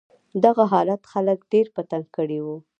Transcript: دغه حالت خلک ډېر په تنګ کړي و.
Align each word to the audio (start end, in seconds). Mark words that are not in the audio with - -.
دغه 0.43 0.63
حالت 0.73 1.01
خلک 1.11 1.39
ډېر 1.51 1.67
په 1.75 1.81
تنګ 1.89 2.05
کړي 2.17 2.39
و. 2.45 2.47